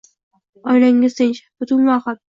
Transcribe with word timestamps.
Oilangiz 0.73 1.19
tinch, 1.21 1.43
butun 1.61 1.89
va 1.91 1.99
ahil. 1.99 2.23